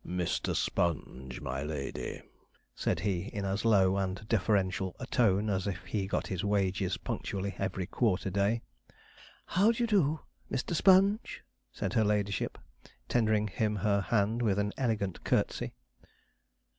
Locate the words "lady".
1.61-2.23